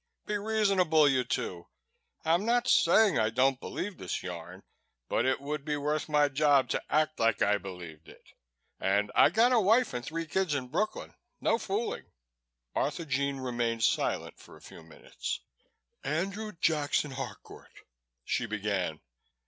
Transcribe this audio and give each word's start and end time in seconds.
Be 0.25 0.35
reasonable, 0.35 1.07
you 1.07 1.23
two. 1.23 1.67
I'm 2.25 2.43
not 2.43 2.67
saying 2.67 3.19
I 3.19 3.29
don't 3.29 3.59
believe 3.59 3.99
this 3.99 4.23
yarn, 4.23 4.63
but 5.09 5.25
it 5.27 5.39
would 5.39 5.63
be 5.63 5.77
worth 5.77 6.09
my 6.09 6.27
job 6.27 6.69
to 6.69 6.81
act 6.89 7.19
like 7.19 7.43
I 7.43 7.59
believed 7.59 8.09
it 8.09 8.31
and 8.79 9.11
I 9.13 9.29
got 9.29 9.51
a 9.51 9.59
wife 9.61 9.93
and 9.93 10.03
three 10.03 10.25
kids 10.25 10.55
in 10.55 10.69
Brooklyn, 10.69 11.13
no 11.39 11.59
fooling." 11.59 12.05
Arthurjean 12.75 13.39
remained 13.45 13.83
silent 13.83 14.39
for 14.39 14.57
a 14.57 14.61
few 14.63 14.81
minutes, 14.81 15.41
"Andrew 16.03 16.51
Jackson 16.59 17.11
Harcourt" 17.11 17.81
she 18.25 18.47
began. 18.47 19.01